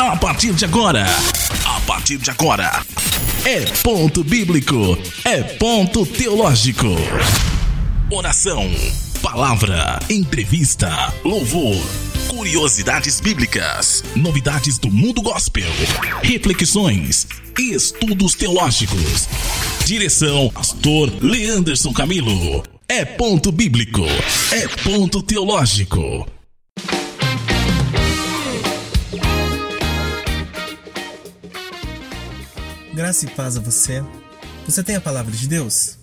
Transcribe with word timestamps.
A 0.00 0.16
partir 0.16 0.54
de 0.54 0.64
agora, 0.64 1.04
a 1.66 1.80
partir 1.82 2.16
de 2.16 2.30
agora, 2.30 2.82
é 3.44 3.66
ponto 3.82 4.24
bíblico, 4.24 4.96
é 5.26 5.42
ponto 5.42 6.06
teológico. 6.06 6.86
Oração, 8.10 8.64
palavra, 9.20 10.00
entrevista, 10.08 11.12
louvor, 11.22 11.76
curiosidades 12.28 13.20
bíblicas, 13.20 14.02
novidades 14.16 14.78
do 14.78 14.90
mundo 14.90 15.20
gospel, 15.20 15.70
reflexões 16.22 17.26
estudos 17.58 18.34
teológicos. 18.34 19.28
Direção, 19.84 20.48
Pastor 20.48 21.12
Leanderson 21.22 21.92
Camilo. 21.92 22.62
É 22.88 23.04
ponto 23.04 23.52
bíblico, 23.52 24.06
é 24.50 24.66
ponto 24.82 25.22
teológico. 25.22 26.26
Graça 33.10 33.26
e 33.26 33.30
paz 33.30 33.56
a 33.56 33.60
você. 33.60 34.04
Você 34.64 34.84
tem 34.84 34.94
a 34.94 35.00
palavra 35.00 35.32
de 35.34 35.48
Deus? 35.48 35.98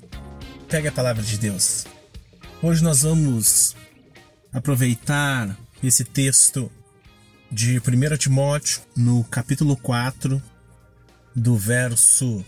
Pegue 0.67 0.89
a 0.89 0.91
palavra 0.91 1.23
de 1.23 1.37
Deus. 1.37 1.85
Hoje 2.61 2.83
nós 2.83 3.03
vamos 3.03 3.77
aproveitar 4.51 5.57
esse 5.81 6.03
texto 6.03 6.69
de 7.49 7.79
1 7.79 8.17
Timóteo, 8.17 8.81
no 8.93 9.23
capítulo 9.23 9.77
4, 9.77 10.43
do 11.33 11.55
verso 11.55 12.43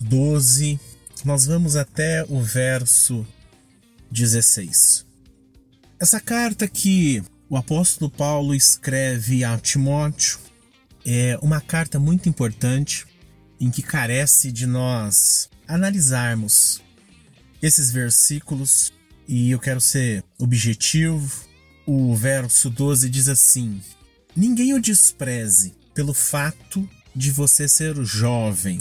12, 0.00 0.78
nós 1.24 1.46
vamos 1.46 1.74
até 1.74 2.24
o 2.28 2.40
verso 2.40 3.26
16. 4.08 5.04
Essa 5.98 6.20
carta 6.20 6.68
que 6.68 7.24
o 7.50 7.56
apóstolo 7.56 8.08
Paulo 8.08 8.54
escreve 8.54 9.42
a 9.42 9.58
Timóteo 9.58 10.38
é 11.04 11.36
uma 11.42 11.60
carta 11.60 11.98
muito 11.98 12.28
importante 12.28 13.12
em 13.60 13.70
que 13.70 13.82
carece 13.82 14.50
de 14.52 14.66
nós 14.66 15.48
analisarmos 15.66 16.82
esses 17.62 17.90
versículos 17.90 18.92
e 19.26 19.50
eu 19.50 19.58
quero 19.58 19.80
ser 19.80 20.22
objetivo. 20.38 21.44
O 21.86 22.14
verso 22.14 22.70
12 22.70 23.08
diz 23.08 23.28
assim: 23.28 23.80
Ninguém 24.36 24.74
o 24.74 24.80
despreze 24.80 25.74
pelo 25.94 26.14
fato 26.14 26.88
de 27.14 27.30
você 27.30 27.68
ser 27.68 27.94
jovem, 28.04 28.80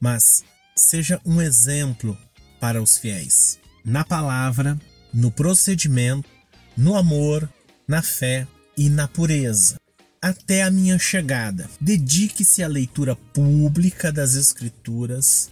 mas 0.00 0.42
seja 0.74 1.20
um 1.24 1.40
exemplo 1.40 2.16
para 2.60 2.82
os 2.82 2.96
fiéis. 2.96 3.58
Na 3.84 4.04
palavra, 4.04 4.78
no 5.12 5.30
procedimento, 5.30 6.28
no 6.76 6.96
amor, 6.96 7.48
na 7.86 8.02
fé 8.02 8.48
e 8.76 8.88
na 8.88 9.06
pureza 9.06 9.76
até 10.24 10.62
a 10.62 10.70
minha 10.70 10.98
chegada. 10.98 11.68
Dedique-se 11.78 12.62
à 12.62 12.66
leitura 12.66 13.14
pública 13.14 14.10
das 14.10 14.34
Escrituras, 14.34 15.50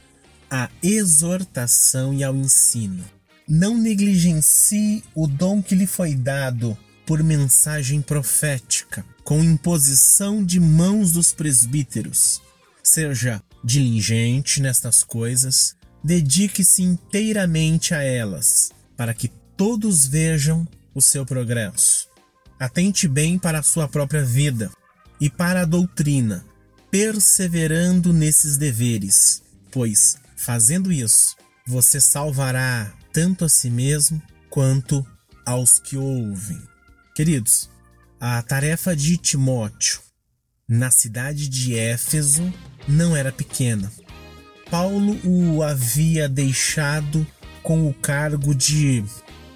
à 0.51 0.71
exortação 0.83 2.15
e 2.15 2.25
ao 2.25 2.35
ensino. 2.35 3.05
Não 3.47 3.77
negligencie 3.77 5.05
o 5.15 5.27
dom 5.27 5.63
que 5.63 5.75
lhe 5.75 5.87
foi 5.87 6.15
dado 6.15 6.75
por 7.05 7.23
mensagem 7.23 8.01
profética, 8.01 9.05
com 9.23 9.45
imposição 9.45 10.43
de 10.43 10.59
mãos 10.59 11.13
dos 11.13 11.35
presbíteros. 11.35 12.41
Seja 12.83 13.43
diligente 13.63 14.63
nestas 14.63 15.03
coisas, 15.03 15.77
dedique-se 16.03 16.83
inteiramente 16.83 17.93
a 17.93 18.03
elas, 18.03 18.71
para 18.97 19.13
que 19.13 19.29
todos 19.55 20.07
vejam 20.07 20.67
o 20.95 21.03
seu 21.03 21.27
progresso. 21.27 21.92
Atente 22.63 23.09
bem 23.09 23.41
para 23.41 23.59
a 23.59 23.63
sua 23.65 23.89
própria 23.89 24.25
vida 24.25 24.71
e 25.21 25.29
para 25.29 25.63
a 25.63 25.65
doutrina, 25.65 26.45
perseverando 26.93 28.13
nesses 28.13 28.57
deveres, 28.57 29.43
pois, 29.73 30.17
fazendo 30.37 30.93
isso, 30.93 31.35
você 31.67 32.01
salvará 32.01 32.95
tanto 33.13 33.45
a 33.45 33.49
si 33.49 33.69
mesmo 33.69 34.23
quanto 34.49 35.05
aos 35.45 35.81
que 35.81 35.97
ouvem. 35.97 36.63
Queridos, 37.17 37.69
a 38.21 38.41
tarefa 38.43 38.95
de 38.95 39.17
Timóteo 39.17 39.99
na 40.69 40.93
cidade 40.93 41.49
de 41.49 41.77
Éfeso 41.77 42.49
não 42.87 43.17
era 43.17 43.33
pequena. 43.33 43.93
Paulo 44.71 45.19
o 45.25 45.65
havia 45.65 46.29
deixado 46.29 47.27
com 47.61 47.89
o 47.89 47.93
cargo 47.93 48.55
de 48.55 49.05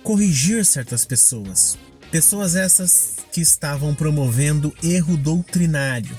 corrigir 0.02 0.64
certas 0.64 1.04
pessoas, 1.04 1.78
Pessoas 2.10 2.56
essas 2.56 3.16
que 3.32 3.40
estavam 3.40 3.94
promovendo 3.94 4.74
erro 4.82 5.16
doutrinário. 5.16 6.16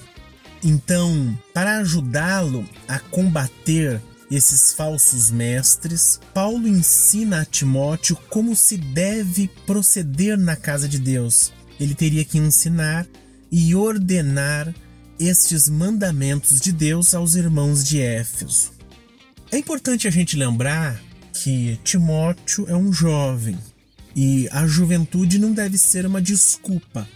Então, 0.64 1.38
para 1.54 1.78
ajudá-lo 1.78 2.68
a 2.88 3.00
combater 3.00 4.02
esses 4.30 4.74
falsos 4.74 5.32
mestres, 5.32 6.20
Paulo 6.34 6.68
ensina 6.68 7.42
a 7.42 7.46
Timóteo 7.46 8.18
como 8.30 8.56
se 8.56 8.78
deve 8.78 9.50
proceder 9.66 10.38
na 10.38 10.56
casa 10.56 10.88
de 10.88 11.00
Deus. 11.00 11.54
Ele 11.80 11.96
teria 11.96 12.26
que 12.26 12.38
ensinar 12.38 13.08
e 13.52 13.74
ordenar 13.74 14.74
estes 15.20 15.70
mandamentos 15.70 16.60
de 16.60 16.72
Deus 16.72 17.16
aos 17.16 17.36
irmãos 17.36 17.84
de 17.84 18.02
Éfeso. 18.02 18.72
É 19.52 19.58
importante 19.58 20.08
a 20.08 20.12
gente 20.12 20.36
lembrar 20.36 21.02
que 21.34 21.80
Timóteo 21.84 22.66
é 22.68 22.76
um 22.76 22.92
jovem, 22.92 23.58
e 24.18 24.50
a 24.52 24.66
juventude 24.66 25.38
não 25.38 25.54
deve 25.54 25.78
ser 25.78 26.04
uma 26.04 26.20
desculpa 26.20 27.08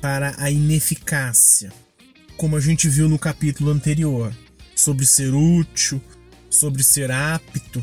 para 0.00 0.34
a 0.38 0.50
ineficácia, 0.50 1.72
como 2.36 2.56
a 2.56 2.60
gente 2.60 2.88
viu 2.88 3.08
no 3.08 3.16
capítulo 3.16 3.70
anterior, 3.70 4.34
sobre 4.74 5.06
ser 5.06 5.32
útil, 5.32 6.02
sobre 6.50 6.82
ser 6.82 7.12
apto. 7.12 7.82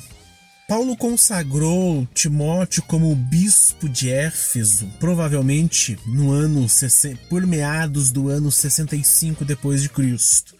Paulo 0.67 0.97
consagrou 0.97 2.05
Timóteo 2.13 2.83
como 2.83 3.15
bispo 3.15 3.87
de 3.87 4.09
Éfeso, 4.09 4.91
provavelmente 4.99 5.97
no 6.05 6.33
ano 6.33 6.67
por 7.29 7.47
meados 7.47 8.11
do 8.11 8.27
ano 8.27 8.51
65 8.51 9.45
depois 9.45 9.81
de 9.81 9.87
Cristo, 9.87 10.53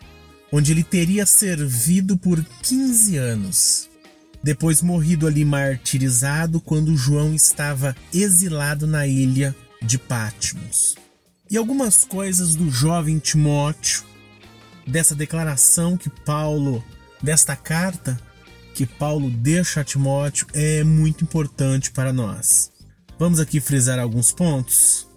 onde 0.53 0.71
ele 0.71 0.83
teria 0.83 1.25
servido 1.25 2.15
por 2.15 2.41
15 2.63 3.17
anos 3.17 3.89
depois 4.45 4.79
morrido 4.79 5.25
ali 5.25 5.43
martirizado 5.43 6.61
quando 6.61 6.95
João 6.95 7.33
estava 7.33 7.95
exilado 8.13 8.85
na 8.85 9.07
ilha 9.07 9.55
de 9.81 9.97
Patmos. 9.97 10.93
E 11.49 11.57
algumas 11.57 12.05
coisas 12.05 12.53
do 12.55 12.69
jovem 12.69 13.17
Timóteo, 13.17 14.03
dessa 14.85 15.15
declaração 15.15 15.97
que 15.97 16.11
Paulo, 16.11 16.83
desta 17.23 17.55
carta 17.55 18.19
que 18.75 18.85
Paulo 18.85 19.31
deixa 19.31 19.81
a 19.81 19.83
Timóteo, 19.83 20.45
é 20.53 20.83
muito 20.83 21.23
importante 21.23 21.89
para 21.89 22.13
nós. 22.13 22.69
Vamos 23.17 23.39
aqui 23.39 23.59
frisar 23.59 23.97
alguns 23.97 24.31
pontos. 24.31 25.07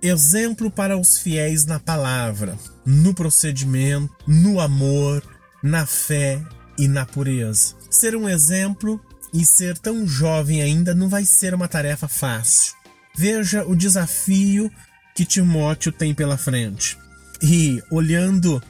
Exemplo 0.00 0.70
para 0.70 0.96
os 0.96 1.18
fiéis 1.18 1.66
na 1.66 1.78
palavra, 1.78 2.58
no 2.86 3.12
procedimento, 3.12 4.10
no 4.26 4.58
amor, 4.58 5.22
na 5.62 5.84
fé 5.84 6.42
e 6.78 6.88
na 6.88 7.06
pureza. 7.06 7.74
Ser 7.90 8.16
um 8.16 8.28
exemplo 8.28 9.00
e 9.32 9.44
ser 9.44 9.76
tão 9.78 10.06
jovem 10.06 10.62
ainda 10.62 10.94
não 10.94 11.08
vai 11.08 11.24
ser 11.24 11.54
uma 11.54 11.68
tarefa 11.68 12.06
fácil. 12.06 12.74
Veja 13.16 13.64
o 13.64 13.74
desafio 13.74 14.70
que 15.14 15.24
Timóteo 15.24 15.92
tem 15.92 16.14
pela 16.14 16.36
frente. 16.36 16.98
E 17.42 17.82
olhando 17.90 18.62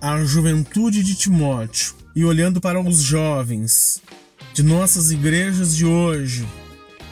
a 0.00 0.24
juventude 0.24 1.02
de 1.02 1.14
Timóteo 1.14 1.94
e 2.14 2.24
olhando 2.24 2.60
para 2.60 2.80
os 2.80 3.00
jovens 3.00 4.00
de 4.52 4.62
nossas 4.62 5.10
igrejas 5.10 5.74
de 5.74 5.86
hoje, 5.86 6.46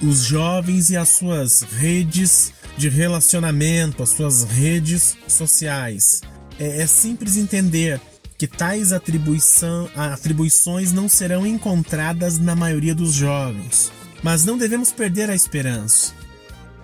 os 0.02 0.24
jovens 0.24 0.90
e 0.90 0.96
as 0.96 1.08
suas 1.10 1.62
redes 1.62 2.52
de 2.76 2.88
relacionamento, 2.88 4.02
as 4.02 4.10
suas 4.10 4.44
redes 4.44 5.16
sociais. 5.28 6.22
É, 6.58 6.82
é 6.82 6.86
simples 6.86 7.36
entender 7.36 8.00
que 8.40 8.46
tais 8.46 8.90
atribuições 8.90 10.92
não 10.94 11.10
serão 11.10 11.46
encontradas 11.46 12.38
na 12.38 12.56
maioria 12.56 12.94
dos 12.94 13.12
jovens. 13.12 13.92
Mas 14.22 14.46
não 14.46 14.56
devemos 14.56 14.90
perder 14.90 15.28
a 15.28 15.34
esperança. 15.34 16.14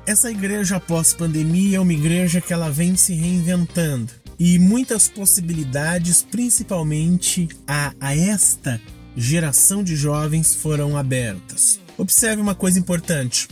Essa 0.04 0.30
igreja 0.30 0.78
pós-pandemia 0.78 1.78
é 1.78 1.80
uma 1.80 1.94
igreja 1.94 2.42
que 2.42 2.52
ela 2.52 2.70
vem 2.70 2.94
se 2.94 3.14
reinventando 3.14 4.12
e 4.38 4.58
muitas 4.58 5.08
possibilidades, 5.08 6.22
principalmente 6.22 7.48
a, 7.66 7.94
a 7.98 8.14
esta 8.14 8.78
geração 9.16 9.82
de 9.82 9.96
jovens, 9.96 10.54
foram 10.54 10.94
abertas. 10.94 11.80
Observe 11.96 12.42
uma 12.42 12.54
coisa 12.54 12.78
importante. 12.78 13.48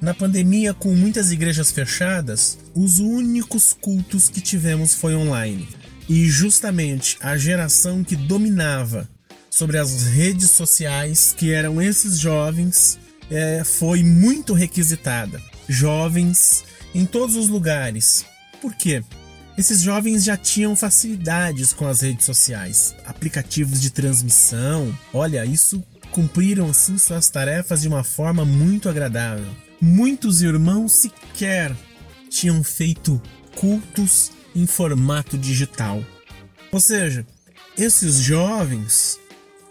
Na 0.00 0.14
pandemia, 0.14 0.72
com 0.72 0.94
muitas 0.94 1.30
igrejas 1.30 1.70
fechadas, 1.70 2.56
os 2.74 3.00
únicos 3.00 3.76
cultos 3.78 4.30
que 4.30 4.40
tivemos 4.40 4.94
foi 4.94 5.14
online. 5.14 5.68
E 6.08 6.28
justamente 6.28 7.16
a 7.20 7.36
geração 7.36 8.04
que 8.04 8.14
dominava 8.14 9.08
sobre 9.50 9.78
as 9.78 10.02
redes 10.02 10.50
sociais, 10.50 11.34
que 11.36 11.52
eram 11.52 11.80
esses 11.80 12.18
jovens, 12.18 12.98
é, 13.30 13.62
foi 13.64 14.02
muito 14.02 14.52
requisitada. 14.52 15.40
Jovens 15.68 16.64
em 16.94 17.06
todos 17.06 17.36
os 17.36 17.48
lugares. 17.48 18.24
Por 18.60 18.74
quê? 18.74 19.02
Esses 19.56 19.80
jovens 19.80 20.24
já 20.24 20.36
tinham 20.36 20.74
facilidades 20.74 21.72
com 21.72 21.86
as 21.86 22.00
redes 22.00 22.26
sociais, 22.26 22.94
aplicativos 23.06 23.80
de 23.80 23.90
transmissão. 23.90 24.92
Olha, 25.12 25.44
isso 25.44 25.82
cumpriram 26.10 26.68
assim 26.70 26.98
suas 26.98 27.30
tarefas 27.30 27.82
de 27.82 27.88
uma 27.88 28.02
forma 28.02 28.44
muito 28.44 28.88
agradável. 28.88 29.46
Muitos 29.80 30.42
irmãos 30.42 30.92
sequer 30.92 31.74
tinham 32.28 32.64
feito 32.64 33.22
cultos 33.54 34.32
em 34.54 34.66
formato 34.66 35.36
digital. 35.36 36.04
Ou 36.70 36.80
seja, 36.80 37.26
esses 37.76 38.16
jovens 38.16 39.18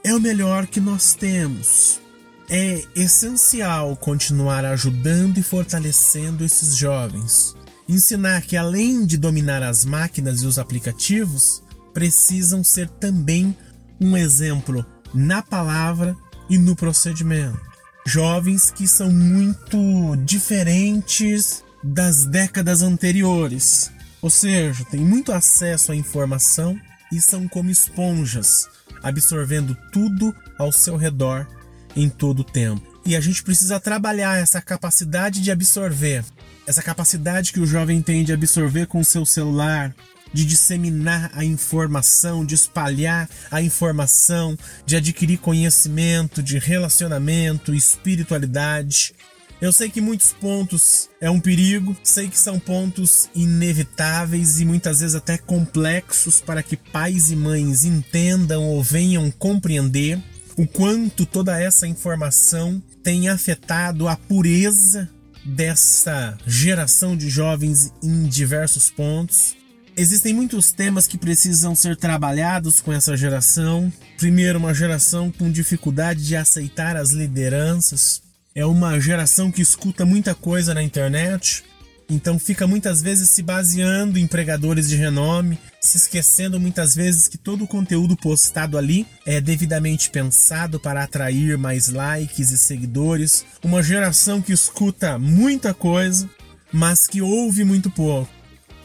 é 0.03 0.13
o 0.13 0.19
melhor 0.19 0.67
que 0.67 0.79
nós 0.79 1.13
temos. 1.13 2.01
É 2.49 2.83
essencial 2.95 3.95
continuar 3.95 4.65
ajudando 4.65 5.37
e 5.37 5.43
fortalecendo 5.43 6.43
esses 6.43 6.75
jovens. 6.75 7.55
Ensinar 7.87 8.41
que, 8.41 8.57
além 8.57 9.05
de 9.05 9.17
dominar 9.17 9.63
as 9.63 9.85
máquinas 9.85 10.41
e 10.41 10.45
os 10.45 10.59
aplicativos, 10.59 11.63
precisam 11.93 12.63
ser 12.63 12.89
também 12.89 13.55
um 13.99 14.17
exemplo 14.17 14.85
na 15.13 15.41
palavra 15.41 16.15
e 16.49 16.57
no 16.57 16.75
procedimento. 16.75 17.59
Jovens 18.05 18.71
que 18.71 18.85
são 18.87 19.09
muito 19.09 19.77
diferentes 20.25 21.63
das 21.83 22.25
décadas 22.25 22.81
anteriores, 22.81 23.91
ou 24.23 24.29
seja, 24.29 24.85
têm 24.85 25.01
muito 25.01 25.33
acesso 25.33 25.91
à 25.91 25.95
informação 25.95 26.79
e 27.11 27.21
são 27.21 27.45
como 27.45 27.69
esponjas, 27.69 28.69
absorvendo 29.03 29.77
tudo 29.91 30.33
ao 30.57 30.71
seu 30.71 30.95
redor 30.95 31.45
em 31.93 32.07
todo 32.07 32.39
o 32.39 32.43
tempo. 32.45 33.01
E 33.05 33.17
a 33.17 33.19
gente 33.19 33.43
precisa 33.43 33.81
trabalhar 33.81 34.37
essa 34.37 34.61
capacidade 34.61 35.41
de 35.41 35.51
absorver, 35.51 36.23
essa 36.65 36.81
capacidade 36.81 37.51
que 37.51 37.59
o 37.59 37.67
jovem 37.67 38.01
tem 38.01 38.23
de 38.23 38.31
absorver 38.31 38.87
com 38.87 39.01
o 39.01 39.05
seu 39.05 39.25
celular, 39.25 39.93
de 40.31 40.45
disseminar 40.45 41.29
a 41.33 41.43
informação, 41.43 42.45
de 42.45 42.55
espalhar 42.55 43.29
a 43.51 43.61
informação, 43.61 44.57
de 44.85 44.95
adquirir 44.95 45.37
conhecimento, 45.37 46.41
de 46.41 46.57
relacionamento, 46.57 47.73
espiritualidade. 47.73 49.13
Eu 49.61 49.71
sei 49.71 49.89
que 49.89 50.01
muitos 50.01 50.33
pontos 50.33 51.09
é 51.21 51.29
um 51.29 51.39
perigo, 51.39 51.95
sei 52.03 52.27
que 52.27 52.37
são 52.37 52.59
pontos 52.59 53.29
inevitáveis 53.33 54.59
e 54.59 54.65
muitas 54.65 54.99
vezes 54.99 55.15
até 55.15 55.37
complexos 55.37 56.41
para 56.41 56.61
que 56.61 56.75
pais 56.75 57.31
e 57.31 57.35
mães 57.35 57.85
entendam 57.85 58.63
ou 58.63 58.83
venham 58.83 59.31
compreender 59.31 60.19
o 60.57 60.67
quanto 60.67 61.25
toda 61.25 61.59
essa 61.59 61.87
informação 61.87 62.81
tem 63.01 63.29
afetado 63.29 64.07
a 64.07 64.15
pureza 64.15 65.09
dessa 65.43 66.37
geração 66.45 67.17
de 67.17 67.29
jovens 67.29 67.91
em 68.01 68.23
diversos 68.23 68.89
pontos. 68.89 69.55
Existem 69.95 70.33
muitos 70.33 70.71
temas 70.71 71.05
que 71.05 71.17
precisam 71.17 71.75
ser 71.75 71.95
trabalhados 71.95 72.81
com 72.81 72.91
essa 72.91 73.15
geração. 73.15 73.93
Primeiro, 74.17 74.57
uma 74.57 74.73
geração 74.73 75.31
com 75.31 75.51
dificuldade 75.51 76.25
de 76.25 76.35
aceitar 76.35 76.97
as 76.97 77.11
lideranças, 77.11 78.22
é 78.55 78.65
uma 78.65 78.99
geração 78.99 79.51
que 79.51 79.61
escuta 79.61 80.05
muita 80.05 80.35
coisa 80.35 80.73
na 80.73 80.83
internet, 80.83 81.63
então 82.09 82.37
fica 82.37 82.67
muitas 82.67 83.01
vezes 83.01 83.29
se 83.29 83.41
baseando 83.41 84.19
em 84.19 84.27
pregadores 84.27 84.89
de 84.89 84.95
renome, 84.95 85.57
se 85.81 85.97
esquecendo 85.97 86.59
muitas 86.59 86.93
vezes 86.93 87.27
que 87.27 87.37
todo 87.37 87.63
o 87.63 87.67
conteúdo 87.67 88.15
postado 88.15 88.77
ali 88.77 89.07
é 89.25 89.41
devidamente 89.41 90.09
pensado 90.09 90.79
para 90.79 91.03
atrair 91.03 91.57
mais 91.57 91.89
likes 91.89 92.51
e 92.51 92.57
seguidores. 92.57 93.45
Uma 93.63 93.81
geração 93.81 94.41
que 94.41 94.53
escuta 94.53 95.17
muita 95.17 95.73
coisa, 95.73 96.29
mas 96.71 97.07
que 97.07 97.21
ouve 97.21 97.63
muito 97.63 97.89
pouco. 97.89 98.31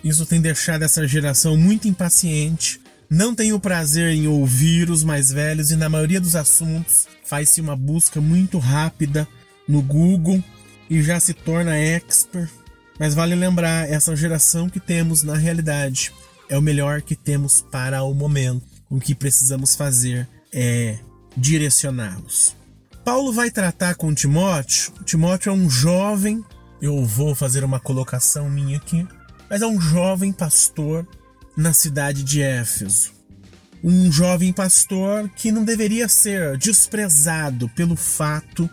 Isso 0.03 0.25
tem 0.25 0.41
deixado 0.41 0.85
essa 0.85 1.07
geração 1.07 1.57
muito 1.57 1.89
impaciente, 1.89 2.81
não 3.11 3.35
tem 3.35 3.53
o 3.53 3.61
prazer 3.61 4.13
em 4.13 4.27
ouvir 4.27 4.91
os 4.91 5.03
mais 5.03 5.33
velhos 5.33 5.71
e, 5.71 5.77
na 5.77 5.89
maioria 5.89 6.21
dos 6.21 6.37
assuntos, 6.37 7.09
faz-se 7.25 7.61
uma 7.61 7.75
busca 7.75 8.21
muito 8.21 8.59
rápida 8.59 9.27
no 9.69 9.83
Google 9.83 10.43
e 10.89 11.03
já 11.03 11.21
se 11.21 11.35
torna 11.35 11.77
expert. 11.77 12.51
Mas 12.99 13.15
vale 13.15 13.35
lembrar, 13.35 13.89
essa 13.89 14.17
geração 14.17 14.69
que 14.69 14.81
temos 14.81 15.23
na 15.23 15.37
realidade 15.37 16.13
é 16.49 16.59
o 16.59 16.63
melhor 16.63 17.03
que 17.03 17.15
temos 17.15 17.61
para 17.61 18.03
o 18.03 18.15
momento. 18.15 18.67
O 18.91 18.99
que 18.99 19.15
precisamos 19.15 19.77
fazer 19.77 20.27
é 20.53 20.99
direcioná-los. 21.37 22.57
Paulo 23.05 23.33
vai 23.33 23.51
tratar 23.51 23.95
com 23.95 24.13
Timóteo. 24.13 24.93
Timóteo 25.05 25.51
é 25.51 25.53
um 25.53 25.69
jovem, 25.71 26.45
eu 26.81 27.05
vou 27.05 27.35
fazer 27.35 27.63
uma 27.63 27.79
colocação 27.79 28.51
minha 28.51 28.79
aqui, 28.79 29.07
mas 29.49 29.63
é 29.63 29.67
um 29.67 29.81
jovem 29.81 30.33
pastor 30.33 31.07
na 31.57 31.73
cidade 31.73 32.23
de 32.25 32.43
Éfeso. 32.43 33.13
Um 33.83 34.11
jovem 34.11 34.53
pastor 34.53 35.29
que 35.37 35.53
não 35.53 35.65
deveria 35.65 36.09
ser 36.09 36.57
desprezado 36.59 37.69
pelo 37.71 37.95
fato 37.95 38.69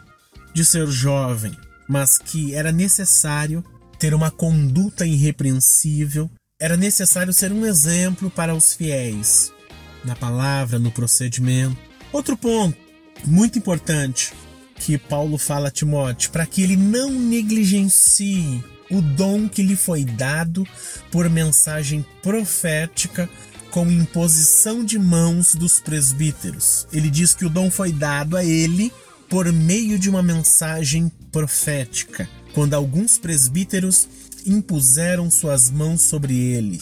de 0.56 0.64
ser 0.64 0.88
jovem, 0.88 1.52
mas 1.86 2.18
que 2.18 2.56
era 2.56 2.72
necessário 2.72 3.62
ter 4.00 4.14
uma 4.14 4.32
conduta 4.32 5.06
irrepreensível, 5.06 6.32
era 6.60 6.78
necessário 6.78 7.34
ser 7.34 7.52
um 7.52 7.66
exemplo 7.66 8.32
para 8.32 8.56
os 8.56 8.74
fiéis, 8.74 9.52
na 10.06 10.16
palavra, 10.16 10.80
no 10.80 10.92
procedimento. 10.92 11.78
Outro 12.12 12.38
ponto 12.38 12.78
muito 13.26 13.60
importante 13.60 14.32
que 14.78 14.98
Paulo 14.98 15.38
fala 15.38 15.68
a 15.68 15.72
Timóteo, 15.72 16.32
para 16.32 16.46
que 16.46 16.62
ele 16.62 16.78
não 16.78 17.12
negligencie 17.12 18.64
o 18.90 19.02
dom 19.02 19.50
que 19.50 19.62
lhe 19.62 19.76
foi 19.76 20.06
dado 20.06 20.66
por 21.12 21.30
mensagem 21.30 22.06
profética 22.22 23.30
com 23.72 23.92
imposição 23.92 24.86
de 24.86 24.98
mãos 24.98 25.54
dos 25.54 25.82
presbíteros. 25.82 26.88
Ele 26.94 27.10
diz 27.10 27.34
que 27.34 27.46
o 27.46 27.50
dom 27.50 27.70
foi 27.70 27.92
dado 27.92 28.38
a 28.38 28.46
ele 28.46 28.90
por 29.30 29.52
meio 29.52 29.98
de 29.98 30.10
uma 30.10 30.24
mensagem 30.24 31.12
profética, 31.32 32.30
quando 32.54 32.74
alguns 32.74 33.18
presbíteros 33.18 34.08
impuseram 34.46 35.30
suas 35.30 35.70
mãos 35.70 36.02
sobre 36.02 36.38
ele. 36.38 36.82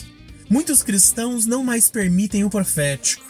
Muitos 0.50 0.84
cristãos 0.84 1.46
não 1.46 1.64
mais 1.64 1.90
permitem 1.90 2.44
o 2.44 2.50
profético. 2.50 3.26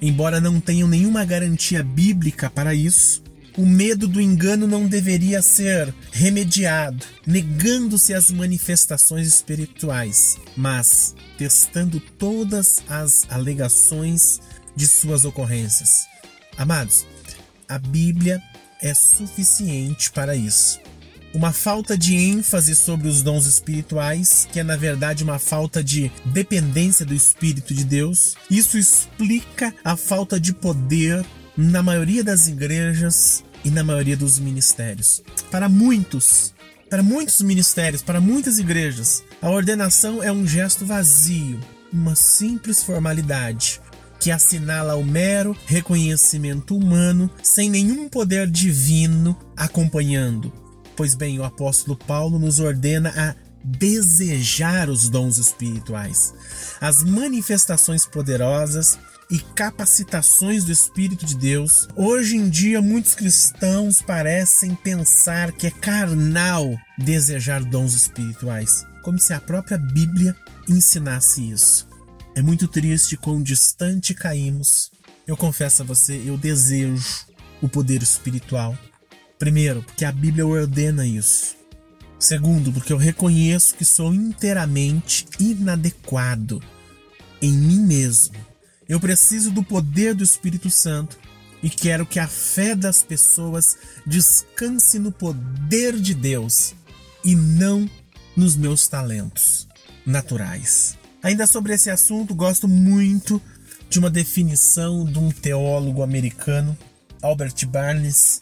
Embora 0.00 0.40
não 0.40 0.60
tenham 0.60 0.88
nenhuma 0.88 1.24
garantia 1.24 1.82
bíblica 1.82 2.48
para 2.48 2.74
isso, 2.74 3.22
o 3.56 3.66
medo 3.66 4.06
do 4.06 4.20
engano 4.20 4.68
não 4.68 4.86
deveria 4.86 5.42
ser 5.42 5.92
remediado, 6.12 7.04
negando-se 7.26 8.14
as 8.14 8.30
manifestações 8.30 9.26
espirituais, 9.26 10.38
mas 10.56 11.14
testando 11.36 11.98
todas 11.98 12.80
as 12.88 13.26
alegações 13.28 14.40
de 14.76 14.86
suas 14.86 15.24
ocorrências. 15.24 16.06
Amados, 16.56 17.04
a 17.68 17.78
Bíblia 17.78 18.40
é 18.82 18.94
suficiente 18.94 20.10
para 20.10 20.34
isso. 20.36 20.80
Uma 21.34 21.52
falta 21.52 21.96
de 21.96 22.16
ênfase 22.16 22.74
sobre 22.74 23.06
os 23.06 23.22
dons 23.22 23.44
espirituais, 23.44 24.48
que 24.50 24.60
é 24.60 24.64
na 24.64 24.76
verdade 24.76 25.22
uma 25.22 25.38
falta 25.38 25.84
de 25.84 26.10
dependência 26.24 27.04
do 27.04 27.14
Espírito 27.14 27.74
de 27.74 27.84
Deus, 27.84 28.34
isso 28.50 28.78
explica 28.78 29.74
a 29.84 29.94
falta 29.94 30.40
de 30.40 30.54
poder 30.54 31.24
na 31.56 31.82
maioria 31.82 32.24
das 32.24 32.48
igrejas 32.48 33.44
e 33.64 33.70
na 33.70 33.84
maioria 33.84 34.16
dos 34.16 34.38
ministérios. 34.38 35.22
Para 35.50 35.68
muitos, 35.68 36.54
para 36.88 37.02
muitos 37.02 37.42
ministérios, 37.42 38.00
para 38.00 38.20
muitas 38.20 38.58
igrejas, 38.58 39.22
a 39.42 39.50
ordenação 39.50 40.22
é 40.22 40.32
um 40.32 40.46
gesto 40.46 40.86
vazio, 40.86 41.60
uma 41.92 42.14
simples 42.14 42.82
formalidade 42.82 43.80
que 44.20 44.30
assinala 44.30 44.96
o 44.96 45.04
mero 45.04 45.56
reconhecimento 45.66 46.76
humano 46.76 47.30
sem 47.42 47.70
nenhum 47.70 48.08
poder 48.08 48.48
divino 48.48 49.38
acompanhando. 49.56 50.52
Pois 50.96 51.14
bem, 51.14 51.38
o 51.38 51.44
apóstolo 51.44 51.96
Paulo 51.96 52.38
nos 52.38 52.58
ordena 52.58 53.12
a 53.16 53.34
desejar 53.64 54.88
os 54.88 55.08
dons 55.08 55.38
espirituais, 55.38 56.34
as 56.80 57.02
manifestações 57.02 58.06
poderosas 58.06 58.98
e 59.30 59.38
capacitações 59.38 60.64
do 60.64 60.72
Espírito 60.72 61.26
de 61.26 61.36
Deus. 61.36 61.86
Hoje 61.94 62.36
em 62.36 62.48
dia, 62.48 62.80
muitos 62.80 63.14
cristãos 63.14 64.00
parecem 64.00 64.74
pensar 64.74 65.52
que 65.52 65.66
é 65.66 65.70
carnal 65.70 66.76
desejar 66.98 67.62
dons 67.62 67.94
espirituais, 67.94 68.86
como 69.02 69.18
se 69.18 69.32
a 69.32 69.40
própria 69.40 69.76
Bíblia 69.76 70.34
ensinasse 70.68 71.50
isso. 71.50 71.87
É 72.38 72.40
muito 72.40 72.68
triste 72.68 73.16
quão 73.16 73.42
distante 73.42 74.14
caímos. 74.14 74.92
Eu 75.26 75.36
confesso 75.36 75.82
a 75.82 75.84
você, 75.84 76.22
eu 76.24 76.38
desejo 76.38 77.26
o 77.60 77.68
poder 77.68 78.00
espiritual. 78.00 78.78
Primeiro, 79.40 79.82
porque 79.82 80.04
a 80.04 80.12
Bíblia 80.12 80.46
ordena 80.46 81.04
isso. 81.04 81.56
Segundo, 82.16 82.72
porque 82.72 82.92
eu 82.92 82.96
reconheço 82.96 83.74
que 83.74 83.84
sou 83.84 84.14
inteiramente 84.14 85.26
inadequado 85.40 86.62
em 87.42 87.50
mim 87.50 87.80
mesmo. 87.80 88.36
Eu 88.88 89.00
preciso 89.00 89.50
do 89.50 89.64
poder 89.64 90.14
do 90.14 90.22
Espírito 90.22 90.70
Santo 90.70 91.18
e 91.60 91.68
quero 91.68 92.06
que 92.06 92.20
a 92.20 92.28
fé 92.28 92.76
das 92.76 93.02
pessoas 93.02 93.76
descanse 94.06 95.00
no 95.00 95.10
poder 95.10 95.98
de 95.98 96.14
Deus 96.14 96.72
e 97.24 97.34
não 97.34 97.90
nos 98.36 98.54
meus 98.54 98.86
talentos 98.86 99.66
naturais. 100.06 100.97
Ainda 101.22 101.46
sobre 101.46 101.74
esse 101.74 101.90
assunto, 101.90 102.34
gosto 102.34 102.68
muito 102.68 103.42
de 103.90 103.98
uma 103.98 104.10
definição 104.10 105.04
de 105.04 105.18
um 105.18 105.30
teólogo 105.30 106.02
americano, 106.02 106.76
Albert 107.20 107.66
Barnes. 107.66 108.40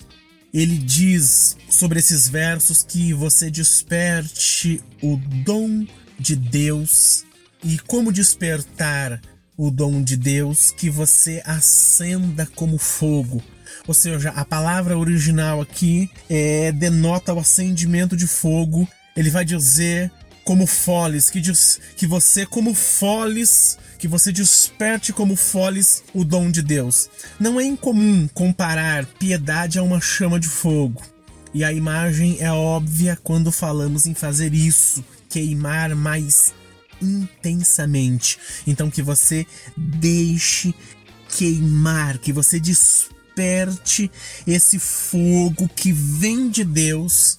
Ele 0.53 0.77
diz 0.77 1.57
sobre 1.71 1.99
esses 1.99 2.29
versos 2.29 2.83
que 2.83 3.13
você 3.13 3.51
desperte 3.51 4.83
o 5.03 5.17
dom 5.45 5.87
de 6.19 6.37
Deus 6.37 7.25
e 7.65 7.79
como 7.79 8.13
despertar 8.13 9.21
o 9.57 9.71
dom 9.71 10.03
de 10.03 10.17
Deus 10.17 10.71
que 10.71 10.91
você 10.91 11.43
acenda 11.45 12.47
como 12.55 12.79
fogo. 12.79 13.43
Ou 13.87 13.95
seja, 13.95 14.31
a 14.31 14.45
palavra 14.45 14.99
original 14.99 15.61
aqui 15.61 16.11
é, 16.29 16.73
denota 16.73 17.33
o 17.33 17.39
acendimento 17.39 18.17
de 18.17 18.27
fogo. 18.27 18.89
Ele 19.17 19.31
vai 19.31 19.45
dizer 19.45 20.11
como 20.47 20.65
foles, 20.65 21.29
que 21.29 21.41
diz 21.41 21.81
que 21.97 22.07
você 22.07 22.47
como 22.47 22.73
foles, 22.73 23.77
que 23.99 24.07
você 24.07 24.31
desperte 24.31 25.13
como 25.13 25.35
foles 25.35 26.05
o 26.15 26.25
dom 26.25 26.53
de 26.53 26.63
Deus. 26.63 27.11
Não 27.39 27.61
é 27.61 27.65
incomum 27.65 28.29
comparar 28.33 29.05
piedade 29.05 29.77
a 29.77 29.83
uma 29.83 30.01
chama 30.01 30.39
de 30.39 30.47
fogo. 30.47 31.03
E 31.53 31.65
a 31.65 31.73
imagem 31.73 32.37
é 32.39 32.53
óbvia 32.53 33.19
quando 33.25 33.51
falamos 33.51 34.07
em 34.07 34.15
fazer 34.15 34.55
isso, 34.55 35.05
queimar 35.29 35.97
mais 35.97 36.55
intensamente. 37.03 38.39
Então 38.69 38.89
que 38.89 39.03
você 39.03 39.45
deixe 39.77 40.73
queimar, 41.37 42.19
que 42.19 42.33
você 42.33 42.61
desperte 42.61 44.09
esse 44.47 44.79
fogo 44.79 45.69
que 45.75 45.91
vem 45.91 46.49
de 46.49 46.63
Deus 46.63 47.37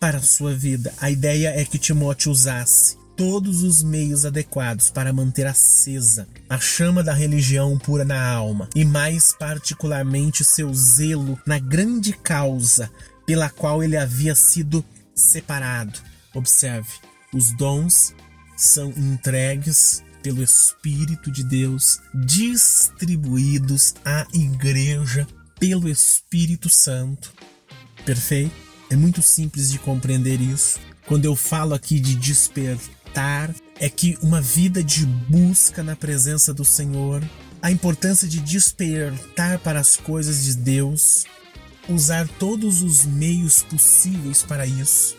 para 0.00 0.18
a 0.18 0.22
sua 0.22 0.54
vida. 0.54 0.92
A 1.00 1.10
ideia 1.10 1.48
é 1.48 1.64
que 1.64 1.78
Timóteo 1.78 2.30
usasse 2.30 2.96
todos 3.16 3.64
os 3.64 3.82
meios 3.82 4.24
adequados 4.24 4.90
para 4.90 5.12
manter 5.12 5.44
acesa 5.44 6.28
a 6.48 6.58
chama 6.60 7.02
da 7.02 7.12
religião 7.12 7.76
pura 7.76 8.04
na 8.04 8.30
alma 8.30 8.68
e 8.76 8.84
mais 8.84 9.32
particularmente 9.32 10.44
seu 10.44 10.72
zelo 10.72 11.36
na 11.44 11.58
grande 11.58 12.12
causa 12.12 12.88
pela 13.26 13.50
qual 13.50 13.82
ele 13.82 13.96
havia 13.96 14.36
sido 14.36 14.84
separado. 15.14 15.98
Observe, 16.32 16.88
os 17.34 17.50
dons 17.56 18.14
são 18.56 18.90
entregues 18.90 20.02
pelo 20.22 20.42
Espírito 20.42 21.30
de 21.30 21.42
Deus, 21.42 22.00
distribuídos 22.14 23.94
à 24.04 24.26
igreja 24.32 25.26
pelo 25.58 25.88
Espírito 25.88 26.68
Santo. 26.68 27.32
Perfeito? 28.04 28.67
É 28.90 28.96
muito 28.96 29.20
simples 29.20 29.70
de 29.70 29.78
compreender 29.78 30.40
isso. 30.40 30.78
Quando 31.06 31.24
eu 31.24 31.36
falo 31.36 31.74
aqui 31.74 32.00
de 32.00 32.14
despertar, 32.14 33.54
é 33.78 33.88
que 33.88 34.18
uma 34.22 34.40
vida 34.40 34.82
de 34.82 35.04
busca 35.06 35.82
na 35.82 35.94
presença 35.94 36.52
do 36.54 36.64
Senhor, 36.64 37.22
a 37.60 37.70
importância 37.70 38.28
de 38.28 38.40
despertar 38.40 39.58
para 39.58 39.80
as 39.80 39.96
coisas 39.96 40.44
de 40.44 40.54
Deus, 40.56 41.24
usar 41.88 42.28
todos 42.38 42.82
os 42.82 43.04
meios 43.04 43.62
possíveis 43.62 44.42
para 44.42 44.66
isso, 44.66 45.16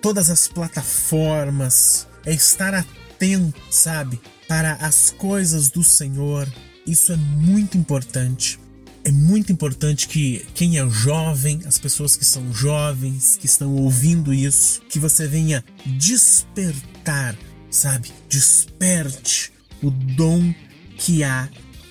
todas 0.00 0.30
as 0.30 0.48
plataformas, 0.48 2.06
é 2.24 2.32
estar 2.32 2.74
atento, 2.74 3.60
sabe, 3.70 4.20
para 4.48 4.74
as 4.74 5.10
coisas 5.10 5.70
do 5.70 5.82
Senhor. 5.82 6.48
Isso 6.86 7.12
é 7.12 7.16
muito 7.16 7.76
importante. 7.76 8.58
É 9.04 9.10
muito 9.10 9.50
importante 9.50 10.06
que 10.06 10.46
quem 10.54 10.78
é 10.78 10.88
jovem, 10.88 11.60
as 11.66 11.76
pessoas 11.76 12.14
que 12.14 12.24
são 12.24 12.52
jovens, 12.52 13.36
que 13.36 13.46
estão 13.46 13.74
ouvindo 13.74 14.32
isso, 14.32 14.80
que 14.88 14.98
você 14.98 15.26
venha 15.26 15.64
despertar, 15.84 17.36
sabe? 17.68 18.12
Desperte 18.28 19.52
o 19.82 19.90
dom 19.90 20.54
que 20.96 21.24
há, 21.24 21.48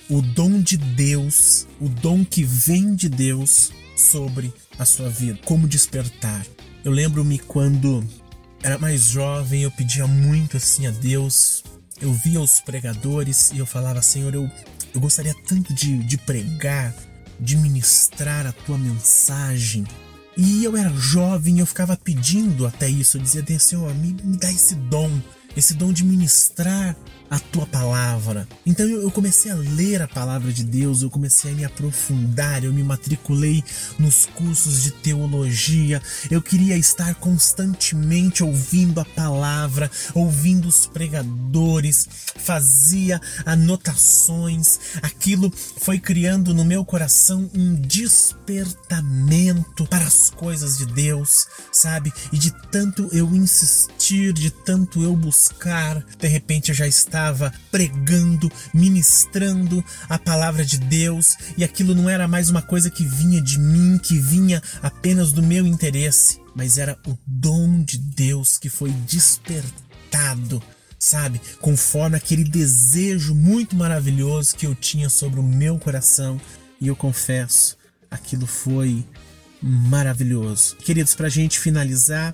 o 0.08 0.22
dom 0.22 0.62
de 0.62 0.78
Deus, 0.78 1.66
o 1.78 1.88
dom 1.88 2.24
que 2.24 2.44
vem 2.44 2.94
de 2.94 3.10
Deus 3.10 3.70
sobre 3.94 4.52
a 4.78 4.84
sua 4.86 5.10
vida. 5.10 5.38
Como 5.44 5.68
despertar? 5.68 6.46
Eu 6.82 6.92
lembro-me 6.92 7.38
quando 7.38 8.02
era 8.62 8.78
mais 8.78 9.08
jovem, 9.08 9.62
eu 9.62 9.70
pedia 9.70 10.06
muito 10.06 10.56
assim 10.56 10.86
a 10.86 10.90
Deus. 10.90 11.62
Eu 12.00 12.12
via 12.12 12.40
os 12.40 12.60
pregadores 12.60 13.52
e 13.52 13.58
eu 13.58 13.66
falava, 13.66 14.00
Senhor, 14.02 14.34
eu, 14.34 14.50
eu 14.94 15.00
gostaria 15.00 15.34
tanto 15.46 15.72
de, 15.74 15.98
de 15.98 16.18
pregar, 16.18 16.94
de 17.40 17.56
ministrar 17.56 18.46
a 18.46 18.52
tua 18.52 18.78
mensagem. 18.78 19.84
E 20.36 20.64
eu 20.64 20.76
era 20.76 20.90
jovem, 20.90 21.58
eu 21.58 21.66
ficava 21.66 21.96
pedindo 21.96 22.66
até 22.66 22.88
isso. 22.88 23.18
Eu 23.18 23.22
dizia, 23.22 23.58
Senhor, 23.58 23.94
me, 23.94 24.16
me 24.22 24.36
dá 24.36 24.50
esse 24.50 24.74
dom, 24.74 25.10
esse 25.56 25.74
dom 25.74 25.92
de 25.92 26.04
ministrar 26.04 26.96
a 27.32 27.38
tua 27.38 27.64
palavra. 27.64 28.46
Então 28.66 28.86
eu, 28.86 29.10
comecei 29.10 29.50
a 29.50 29.54
ler 29.54 30.02
a 30.02 30.06
palavra 30.06 30.52
de 30.52 30.62
Deus, 30.62 31.00
eu 31.00 31.08
comecei 31.08 31.50
a 31.50 31.54
me 31.54 31.64
aprofundar, 31.64 32.62
eu 32.62 32.74
me 32.74 32.82
matriculei 32.82 33.64
nos 33.98 34.26
cursos 34.26 34.82
de 34.82 34.90
teologia. 34.90 36.02
Eu 36.30 36.42
queria 36.42 36.76
estar 36.76 37.14
constantemente 37.14 38.44
ouvindo 38.44 39.00
a 39.00 39.04
palavra, 39.06 39.90
ouvindo 40.14 40.68
os 40.68 40.86
pregadores, 40.86 42.06
fazia 42.36 43.18
anotações. 43.46 44.78
Aquilo 45.00 45.50
foi 45.80 45.98
criando 45.98 46.52
no 46.52 46.66
meu 46.66 46.84
coração 46.84 47.50
um 47.54 47.74
despertamento 47.76 49.86
para 49.86 50.04
as 50.04 50.28
coisas 50.28 50.76
de 50.76 50.84
Deus, 50.84 51.46
sabe? 51.72 52.12
E 52.30 52.36
de 52.36 52.50
tanto 52.70 53.08
eu 53.10 53.34
insistir, 53.34 54.34
de 54.34 54.50
tanto 54.50 55.02
eu 55.02 55.16
buscar, 55.16 56.04
de 56.18 56.28
repente 56.28 56.68
eu 56.68 56.74
já 56.74 56.86
estava 56.86 57.21
estava 57.22 57.52
pregando, 57.70 58.50
ministrando 58.74 59.84
a 60.08 60.18
palavra 60.18 60.64
de 60.64 60.78
Deus, 60.78 61.36
e 61.56 61.62
aquilo 61.62 61.94
não 61.94 62.10
era 62.10 62.26
mais 62.26 62.50
uma 62.50 62.60
coisa 62.60 62.90
que 62.90 63.04
vinha 63.04 63.40
de 63.40 63.58
mim, 63.58 63.96
que 63.98 64.18
vinha 64.18 64.60
apenas 64.82 65.32
do 65.32 65.42
meu 65.42 65.64
interesse, 65.64 66.40
mas 66.54 66.78
era 66.78 66.98
o 67.06 67.16
dom 67.24 67.84
de 67.84 67.96
Deus 67.96 68.58
que 68.58 68.68
foi 68.68 68.90
despertado 69.06 70.62
sabe? 70.98 71.40
Conforme 71.60 72.16
aquele 72.16 72.44
desejo 72.44 73.34
muito 73.34 73.74
maravilhoso 73.74 74.54
que 74.54 74.66
eu 74.66 74.74
tinha 74.74 75.08
sobre 75.08 75.40
o 75.40 75.42
meu 75.42 75.76
coração. 75.76 76.40
E 76.80 76.86
eu 76.86 76.94
confesso, 76.94 77.76
aquilo 78.08 78.46
foi 78.46 79.04
maravilhoso. 79.60 80.76
Queridos, 80.76 81.12
para 81.16 81.26
a 81.26 81.30
gente 81.30 81.58
finalizar, 81.58 82.32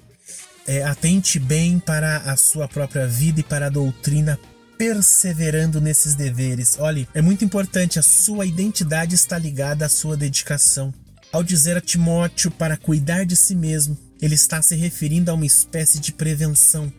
é, 0.69 0.83
atente 0.85 1.39
bem 1.39 1.79
para 1.79 2.19
a 2.19 2.37
sua 2.37 2.69
própria 2.69 3.07
vida 3.07 3.41
e 3.41 3.43
para 3.43 3.67
a 3.67 3.71
doutrina 3.71 4.39
perseverando 4.79 5.81
nesses 5.81 6.15
deveres. 6.15 6.79
Olhe, 6.79 7.09
é 7.13 7.21
muito 7.21 7.45
importante, 7.45 7.99
a 7.99 8.03
sua 8.03 8.47
identidade 8.47 9.17
está 9.17 9.37
ligada 9.37 9.85
à 9.85 9.89
sua 9.89 10.17
dedicação. 10.17 10.95
Ao 11.33 11.43
dizer 11.43 11.77
a 11.77 11.81
Timóteo 11.81 12.51
para 12.51 12.77
cuidar 12.77 13.27
de 13.27 13.37
si 13.37 13.55
mesmo, 13.55 13.99
ele 14.23 14.37
está 14.37 14.63
se 14.63 14.77
referindo 14.77 15.31
a 15.31 15.35
uma 15.35 15.45
espécie 15.45 15.99
de 15.99 16.13
prevenção, 16.13 16.91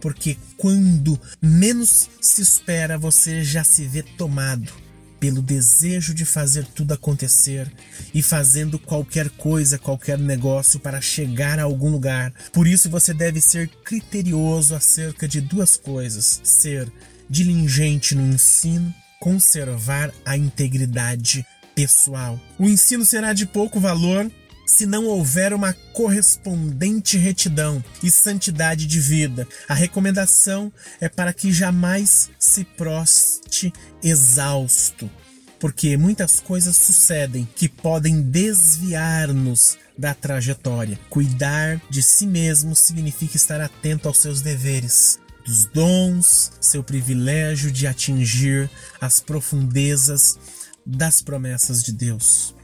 porque 0.00 0.36
quando 0.56 1.20
menos 1.40 2.08
se 2.20 2.42
espera, 2.42 2.98
você 2.98 3.44
já 3.44 3.62
se 3.62 3.84
vê 3.86 4.02
tomado 4.02 4.72
pelo 5.20 5.40
desejo 5.40 6.14
de 6.14 6.24
fazer 6.24 6.66
tudo 6.66 6.92
acontecer 6.92 7.70
e 8.14 8.22
fazendo 8.22 8.78
qualquer 8.78 9.30
coisa, 9.30 9.78
qualquer 9.78 10.18
negócio 10.18 10.78
para 10.78 11.00
chegar 11.00 11.58
a 11.58 11.62
algum 11.62 11.90
lugar. 11.90 12.32
Por 12.52 12.66
isso 12.66 12.90
você 12.90 13.14
deve 13.14 13.40
ser 13.40 13.68
criterioso 13.82 14.74
acerca 14.74 15.26
de 15.26 15.40
duas 15.40 15.76
coisas: 15.76 16.40
ser 16.44 16.92
diligente 17.28 18.14
no 18.14 18.26
ensino, 18.26 18.94
conservar 19.20 20.12
a 20.24 20.36
integridade 20.36 21.46
pessoal. 21.74 22.40
O 22.58 22.68
ensino 22.68 23.04
será 23.04 23.32
de 23.32 23.46
pouco 23.46 23.78
valor 23.78 24.30
se 24.66 24.84
não 24.84 25.06
houver 25.06 25.52
uma 25.52 25.72
correspondente 25.92 27.16
retidão 27.16 27.82
e 28.02 28.10
santidade 28.10 28.86
de 28.86 28.98
vida. 28.98 29.46
A 29.68 29.74
recomendação 29.74 30.72
é 31.00 31.08
para 31.08 31.32
que 31.32 31.52
jamais 31.52 32.30
se 32.38 32.64
proste 32.64 33.72
exausto, 34.02 35.08
porque 35.60 35.96
muitas 35.96 36.40
coisas 36.40 36.76
sucedem 36.76 37.48
que 37.54 37.68
podem 37.68 38.20
desviar-nos 38.20 39.78
da 39.96 40.12
trajetória. 40.12 40.98
Cuidar 41.08 41.80
de 41.88 42.02
si 42.02 42.26
mesmo 42.26 42.74
significa 42.74 43.36
estar 43.36 43.60
atento 43.60 44.08
aos 44.08 44.18
seus 44.18 44.42
deveres, 44.42 45.18
dos 45.46 45.64
dons, 45.66 46.52
seu 46.60 46.82
privilégio 46.82 47.70
de 47.70 47.86
atingir 47.86 48.68
as 49.00 49.20
profundezas 49.20 50.36
das 50.84 51.22
promessas 51.22 51.82
de 51.82 51.92
Deus. 51.92 52.54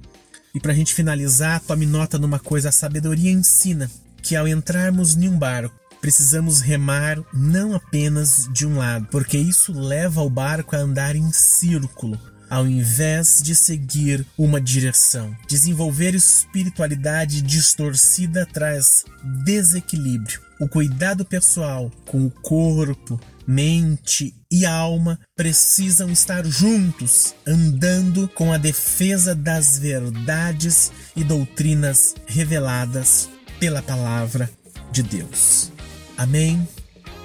E 0.55 0.61
para 0.61 0.73
a 0.73 0.75
gente 0.75 0.95
finalizar, 0.95 1.61
tome 1.61 1.87
nota 1.87 2.19
numa 2.19 2.39
coisa: 2.39 2.69
a 2.69 2.73
sabedoria 2.73 3.31
ensina 3.31 3.91
que 4.23 4.37
ao 4.37 4.47
entrarmos 4.47 5.17
em 5.17 5.29
um 5.29 5.39
barco, 5.39 5.75
precisamos 6.01 6.61
remar 6.61 7.19
não 7.33 7.75
apenas 7.75 8.49
de 8.53 8.67
um 8.67 8.77
lado, 8.77 9.07
porque 9.11 9.39
isso 9.39 9.73
leva 9.73 10.21
o 10.21 10.29
barco 10.29 10.77
a 10.77 10.81
andar 10.81 11.17
em 11.17 11.33
círculo, 11.33 12.19
ao 12.53 12.67
invés 12.67 13.41
de 13.43 13.55
seguir 13.55 14.27
uma 14.37 14.61
direção. 14.61 15.35
Desenvolver 15.49 16.15
espiritualidade 16.15 17.41
distorcida 17.41 18.45
traz 18.45 19.07
desequilíbrio. 19.43 20.39
O 20.61 20.69
cuidado 20.69 21.25
pessoal 21.25 21.91
com 22.05 22.27
o 22.27 22.31
corpo 22.31 23.19
mente 23.47 24.35
e 24.51 24.67
alma 24.67 25.19
precisam 25.35 26.11
estar 26.11 26.45
juntos, 26.45 27.35
andando 27.47 28.29
com 28.29 28.53
a 28.53 28.59
defesa 28.59 29.35
das 29.35 29.79
verdades 29.79 30.93
e 31.17 31.25
doutrinas 31.25 32.15
reveladas 32.27 33.31
pela 33.59 33.81
palavra 33.81 34.51
de 34.93 35.03
Deus. 35.03 35.73
Amém. 36.19 36.69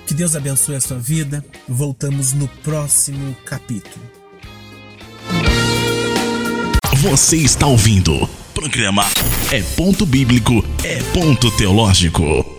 Que 0.07 0.13
Deus 0.13 0.37
abençoe 0.37 0.77
a 0.77 0.81
sua 0.81 0.97
vida. 0.97 1.43
Voltamos 1.67 2.31
no 2.31 2.47
próximo 2.63 3.35
capítulo. 3.43 4.16
Você 6.95 7.37
está 7.37 7.67
ouvindo. 7.67 8.27
Programa 8.53 9.05
É 9.51 9.61
Ponto 9.61 10.05
Bíblico, 10.05 10.63
É 10.83 10.97
Ponto 11.13 11.51
Teológico. 11.51 12.56